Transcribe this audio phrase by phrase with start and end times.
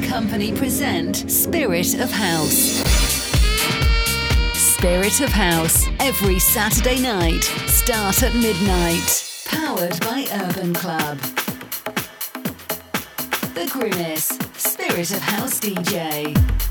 [0.00, 2.82] Company present Spirit of House.
[4.54, 9.24] Spirit of House, every Saturday night, start at midnight.
[9.46, 11.18] Powered by Urban Club.
[13.54, 16.67] The Grimace, Spirit of House DJ.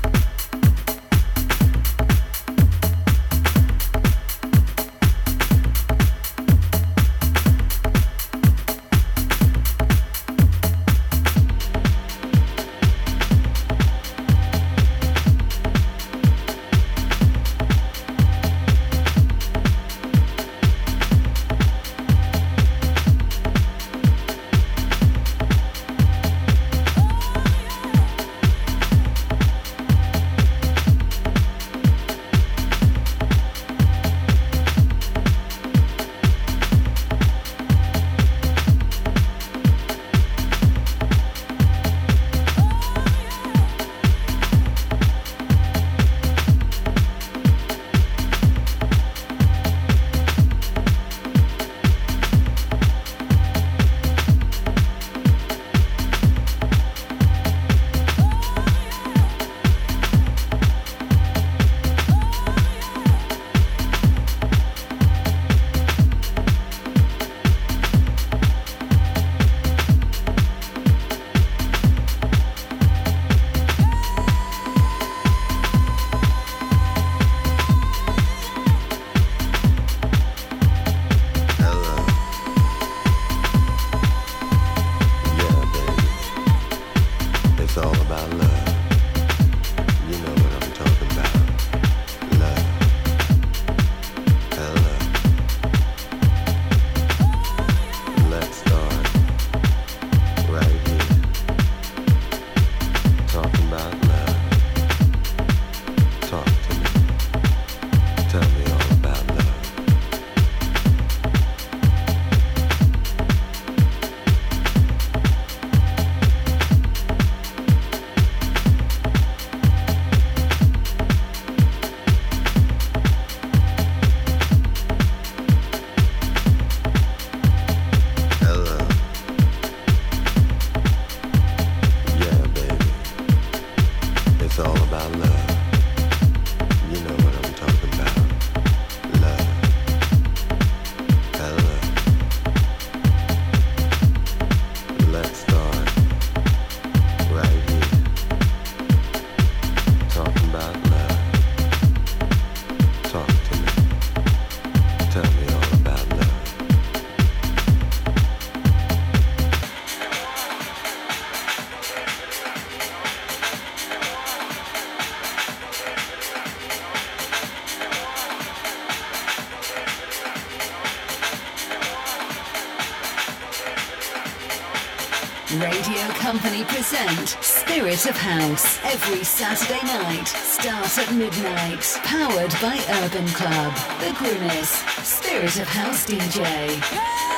[177.98, 180.28] Spirit of House every Saturday night.
[180.28, 181.82] Start at midnight.
[182.04, 183.74] Powered by Urban Club.
[183.98, 184.84] The Grimace.
[185.02, 187.37] Spirit of House DJ.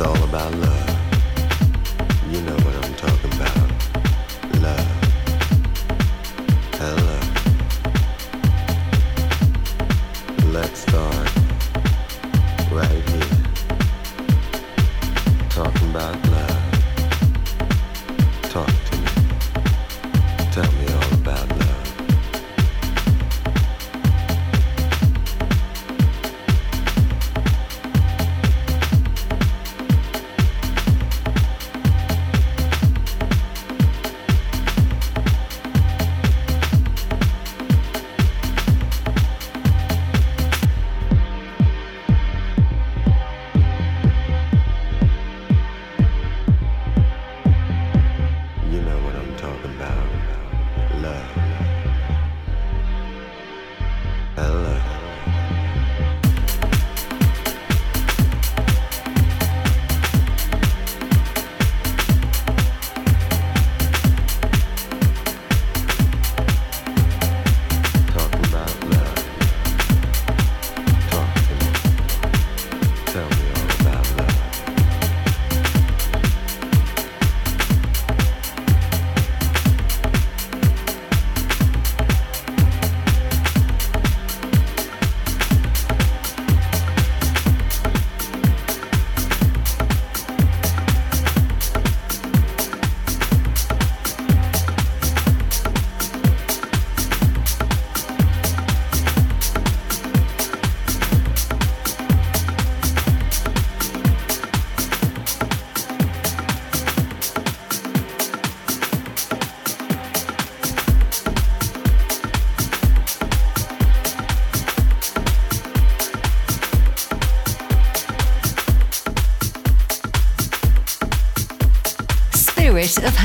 [0.00, 0.95] all about love.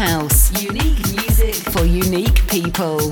[0.01, 0.51] House.
[0.59, 3.11] Unique music for unique people.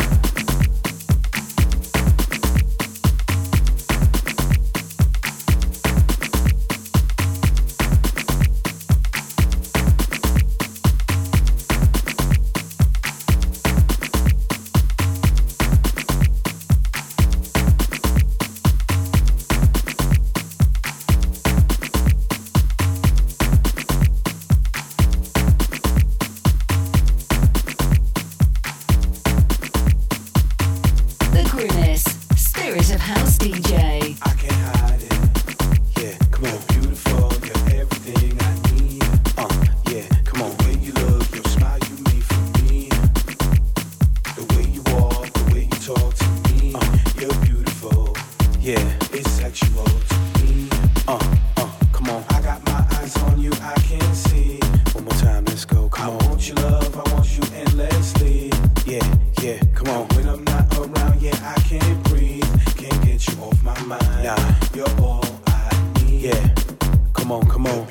[67.31, 67.90] Come on, come on.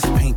[0.00, 0.27] this pain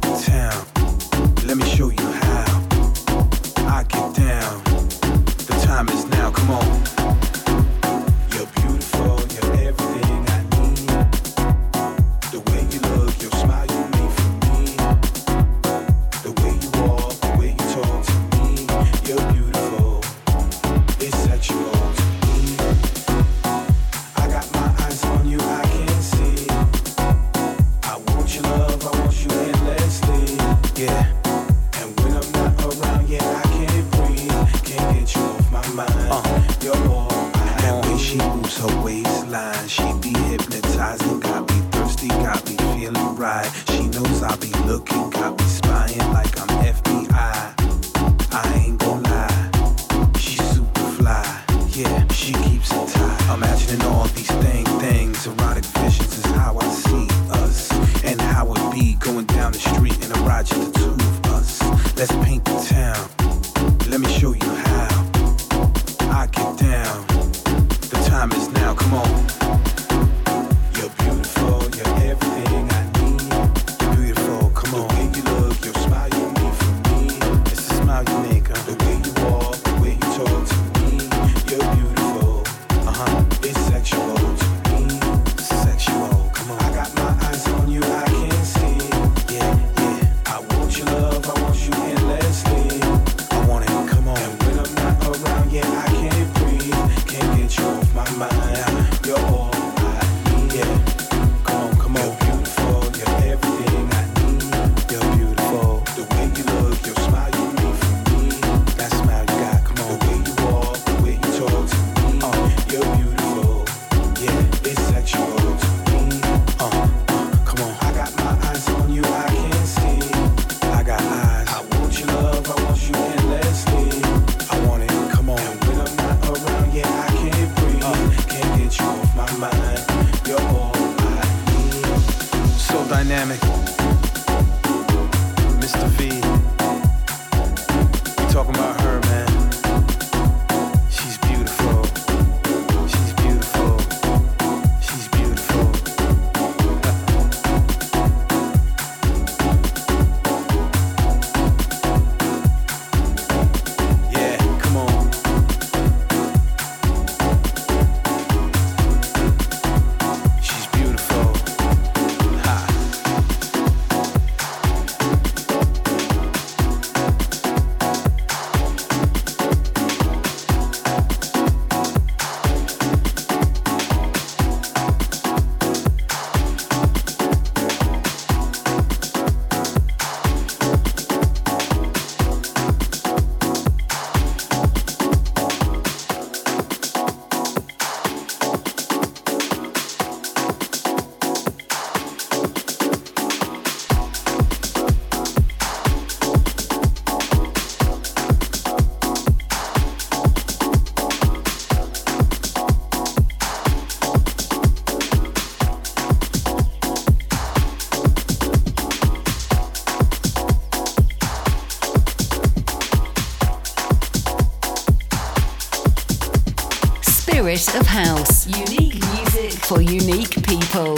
[217.41, 218.45] Spirit of House.
[218.45, 220.95] Unique music for unique people.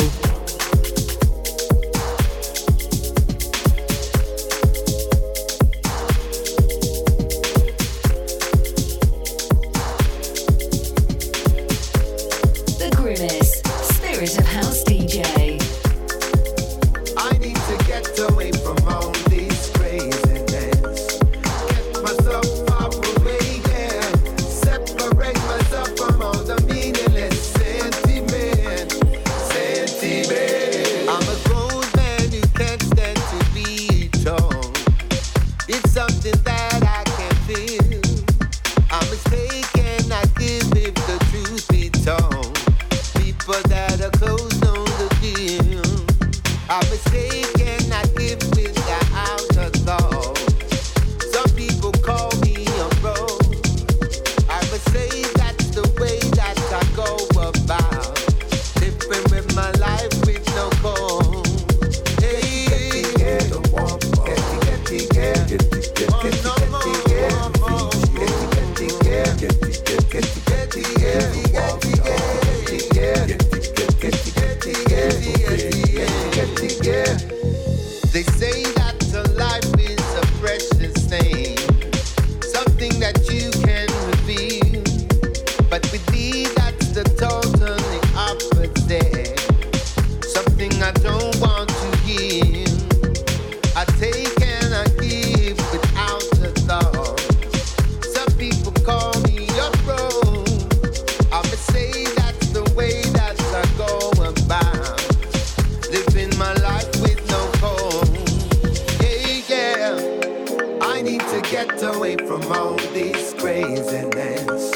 [112.39, 114.71] from all these craziness.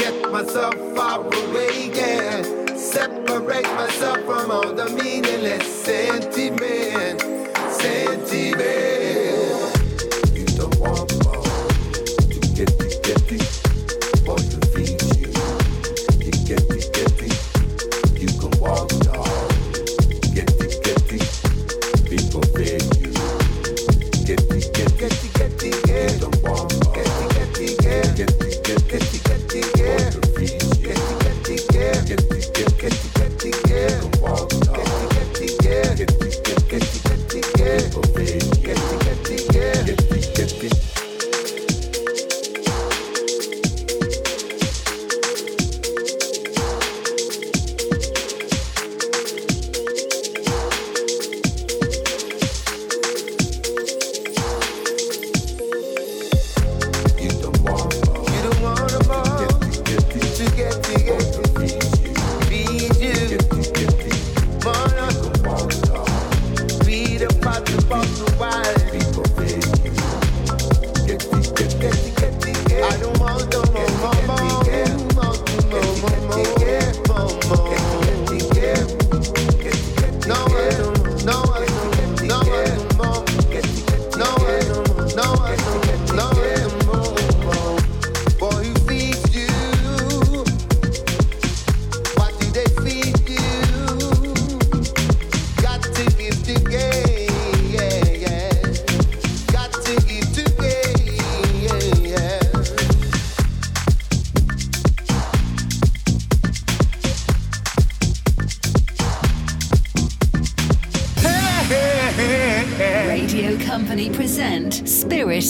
[0.00, 2.42] Get myself far away, yeah.
[2.76, 5.84] Separate myself from all the meaningless.
[5.84, 6.07] Things.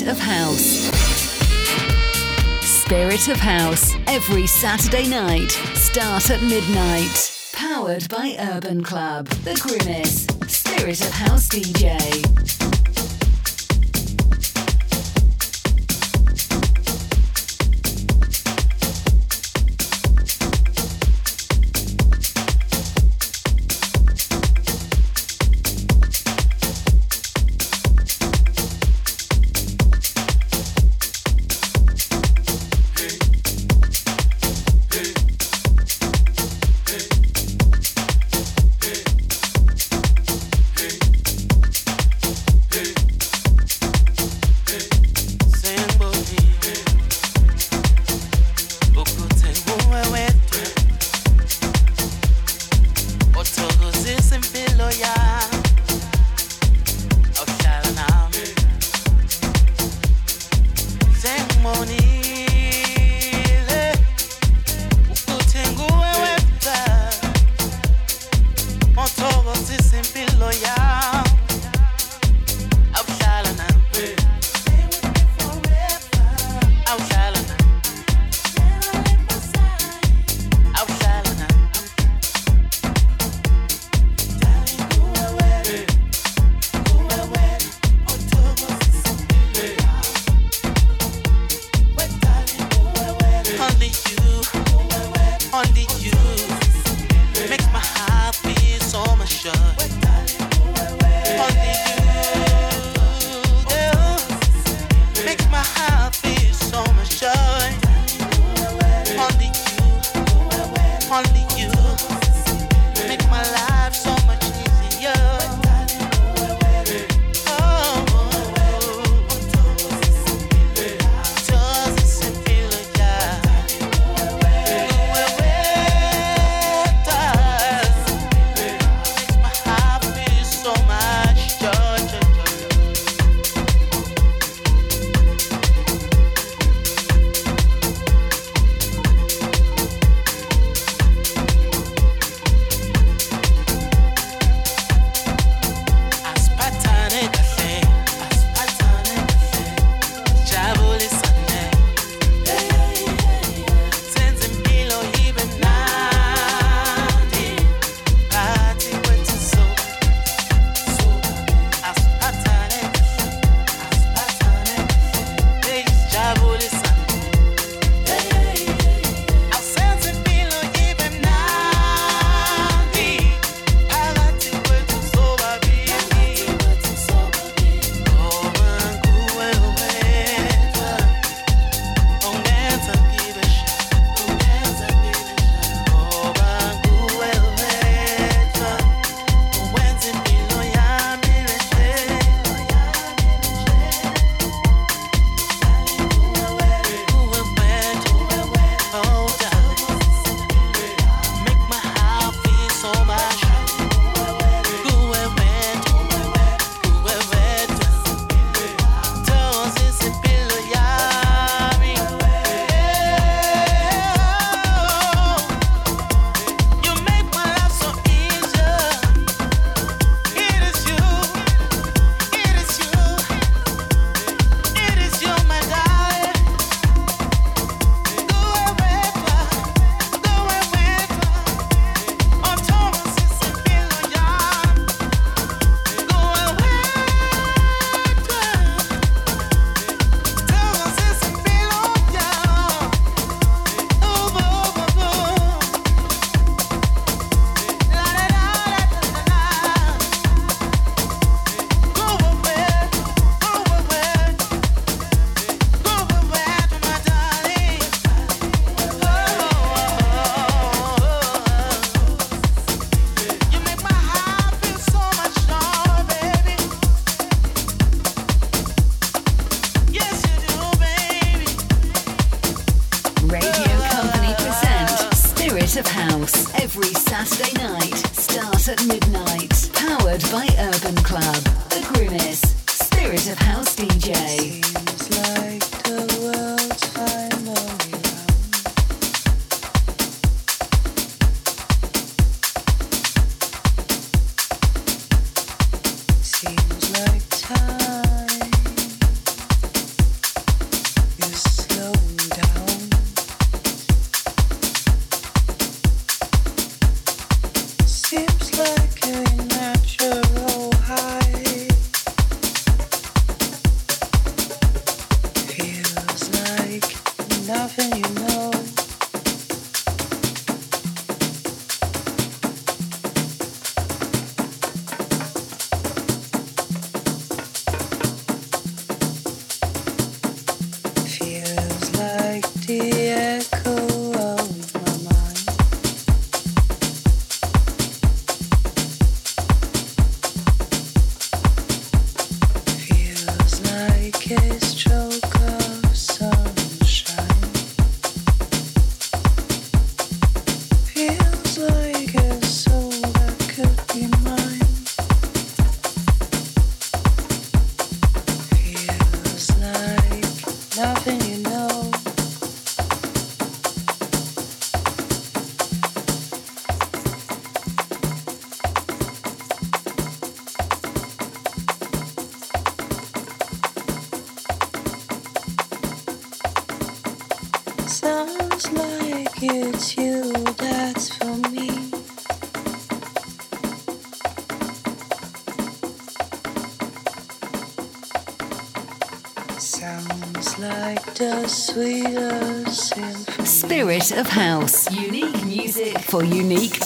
[0.03, 0.88] Of House
[2.88, 5.51] Spirit of House every Saturday night.
[5.75, 7.51] Start at midnight.
[7.53, 9.29] Powered by Urban Club.
[9.45, 10.27] The Grimace.
[10.47, 12.58] Spirit of House DJ.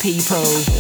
[0.03, 0.72] People.